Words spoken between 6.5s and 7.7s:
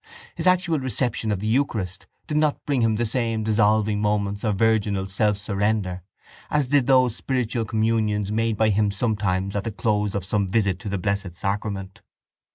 did those spiritual